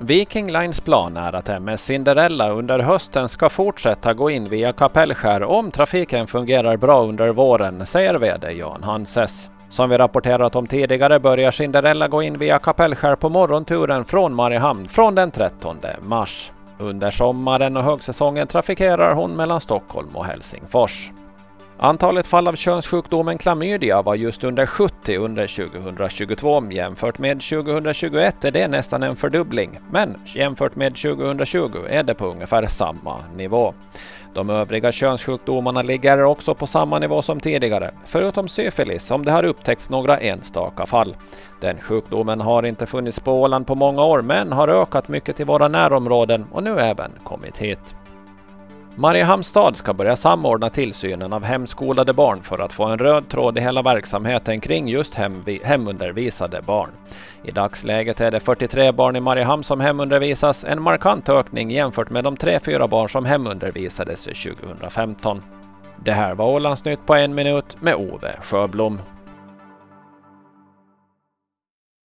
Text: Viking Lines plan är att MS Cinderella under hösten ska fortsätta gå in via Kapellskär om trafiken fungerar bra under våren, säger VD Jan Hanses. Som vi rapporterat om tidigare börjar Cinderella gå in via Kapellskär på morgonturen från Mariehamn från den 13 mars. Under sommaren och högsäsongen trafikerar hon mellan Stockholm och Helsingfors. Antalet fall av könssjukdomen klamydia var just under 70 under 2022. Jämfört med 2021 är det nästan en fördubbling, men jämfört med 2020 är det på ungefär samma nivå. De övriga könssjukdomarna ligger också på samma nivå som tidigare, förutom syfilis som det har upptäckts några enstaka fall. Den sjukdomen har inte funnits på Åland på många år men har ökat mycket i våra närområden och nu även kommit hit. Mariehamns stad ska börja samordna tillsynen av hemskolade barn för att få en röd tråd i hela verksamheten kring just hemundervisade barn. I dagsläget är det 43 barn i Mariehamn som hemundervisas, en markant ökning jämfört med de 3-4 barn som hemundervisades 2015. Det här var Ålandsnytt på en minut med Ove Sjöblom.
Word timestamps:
Viking 0.00 0.52
Lines 0.52 0.80
plan 0.80 1.16
är 1.16 1.32
att 1.32 1.48
MS 1.48 1.84
Cinderella 1.84 2.50
under 2.50 2.78
hösten 2.78 3.28
ska 3.28 3.48
fortsätta 3.48 4.14
gå 4.14 4.30
in 4.30 4.48
via 4.48 4.72
Kapellskär 4.72 5.42
om 5.42 5.70
trafiken 5.70 6.26
fungerar 6.26 6.76
bra 6.76 7.04
under 7.04 7.28
våren, 7.28 7.86
säger 7.86 8.14
VD 8.14 8.52
Jan 8.52 8.82
Hanses. 8.82 9.50
Som 9.68 9.90
vi 9.90 9.98
rapporterat 9.98 10.56
om 10.56 10.66
tidigare 10.66 11.20
börjar 11.20 11.50
Cinderella 11.50 12.08
gå 12.08 12.22
in 12.22 12.38
via 12.38 12.58
Kapellskär 12.58 13.16
på 13.16 13.28
morgonturen 13.28 14.04
från 14.04 14.34
Mariehamn 14.34 14.88
från 14.88 15.14
den 15.14 15.30
13 15.30 15.78
mars. 16.02 16.52
Under 16.78 17.10
sommaren 17.10 17.76
och 17.76 17.82
högsäsongen 17.82 18.46
trafikerar 18.46 19.14
hon 19.14 19.36
mellan 19.36 19.60
Stockholm 19.60 20.16
och 20.16 20.24
Helsingfors. 20.24 21.10
Antalet 21.80 22.26
fall 22.26 22.48
av 22.48 22.56
könssjukdomen 22.56 23.38
klamydia 23.38 24.02
var 24.02 24.14
just 24.14 24.44
under 24.44 24.66
70 24.66 25.16
under 25.16 25.46
2022. 25.46 26.62
Jämfört 26.70 27.18
med 27.18 27.42
2021 27.42 28.44
är 28.44 28.50
det 28.50 28.68
nästan 28.68 29.02
en 29.02 29.16
fördubbling, 29.16 29.78
men 29.90 30.14
jämfört 30.24 30.76
med 30.76 30.96
2020 30.96 31.70
är 31.88 32.02
det 32.02 32.14
på 32.14 32.26
ungefär 32.26 32.66
samma 32.66 33.16
nivå. 33.36 33.74
De 34.34 34.50
övriga 34.50 34.92
könssjukdomarna 34.92 35.82
ligger 35.82 36.22
också 36.22 36.54
på 36.54 36.66
samma 36.66 36.98
nivå 36.98 37.22
som 37.22 37.40
tidigare, 37.40 37.90
förutom 38.06 38.48
syfilis 38.48 39.02
som 39.02 39.24
det 39.24 39.32
har 39.32 39.44
upptäckts 39.44 39.90
några 39.90 40.18
enstaka 40.18 40.86
fall. 40.86 41.16
Den 41.60 41.78
sjukdomen 41.78 42.40
har 42.40 42.62
inte 42.62 42.86
funnits 42.86 43.20
på 43.20 43.32
Åland 43.32 43.66
på 43.66 43.74
många 43.74 44.04
år 44.04 44.22
men 44.22 44.52
har 44.52 44.68
ökat 44.68 45.08
mycket 45.08 45.40
i 45.40 45.44
våra 45.44 45.68
närområden 45.68 46.46
och 46.52 46.62
nu 46.62 46.78
även 46.78 47.10
kommit 47.24 47.58
hit. 47.58 47.94
Mariehamns 49.00 49.46
stad 49.46 49.76
ska 49.76 49.94
börja 49.94 50.16
samordna 50.16 50.70
tillsynen 50.70 51.32
av 51.32 51.44
hemskolade 51.44 52.12
barn 52.12 52.42
för 52.42 52.58
att 52.58 52.72
få 52.72 52.84
en 52.84 52.98
röd 52.98 53.28
tråd 53.28 53.58
i 53.58 53.60
hela 53.60 53.82
verksamheten 53.82 54.60
kring 54.60 54.88
just 54.88 55.14
hemundervisade 55.64 56.62
barn. 56.62 56.90
I 57.44 57.50
dagsläget 57.50 58.20
är 58.20 58.30
det 58.30 58.40
43 58.40 58.92
barn 58.92 59.16
i 59.16 59.20
Mariehamn 59.20 59.64
som 59.64 59.80
hemundervisas, 59.80 60.64
en 60.64 60.82
markant 60.82 61.28
ökning 61.28 61.70
jämfört 61.70 62.10
med 62.10 62.24
de 62.24 62.36
3-4 62.36 62.88
barn 62.88 63.08
som 63.08 63.24
hemundervisades 63.24 64.24
2015. 64.24 65.42
Det 66.04 66.12
här 66.12 66.34
var 66.34 66.46
Ålandsnytt 66.46 67.06
på 67.06 67.14
en 67.14 67.34
minut 67.34 67.76
med 67.80 67.94
Ove 67.94 68.36
Sjöblom. 68.42 69.00